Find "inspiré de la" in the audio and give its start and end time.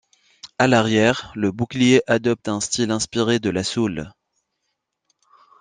2.89-3.63